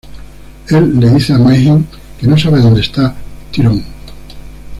Él 0.69 0.99
le 0.99 1.11
dice 1.11 1.33
a 1.33 1.37
Mayhem 1.37 1.85
que 2.19 2.25
no 2.25 2.35
sabe 2.35 2.59
dónde 2.59 2.81
está 2.81 3.13
Tyrone. 3.51 3.85